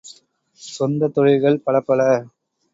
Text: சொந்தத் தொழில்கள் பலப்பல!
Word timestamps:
சொந்தத் 0.61 1.13
தொழில்கள் 1.13 1.63
பலப்பல! 1.65 2.01